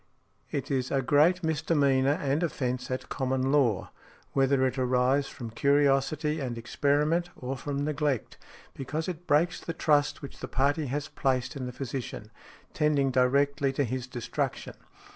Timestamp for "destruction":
14.07-14.73